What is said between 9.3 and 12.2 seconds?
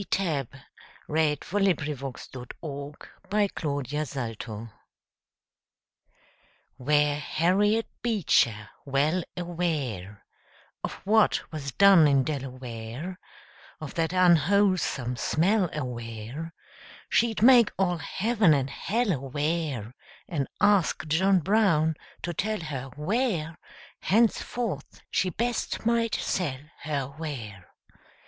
aware Of what was done